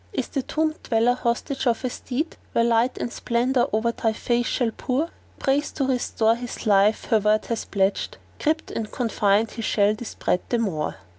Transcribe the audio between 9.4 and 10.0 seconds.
he shall